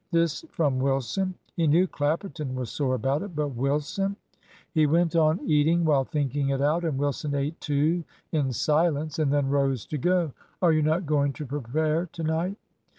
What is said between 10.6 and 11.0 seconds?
you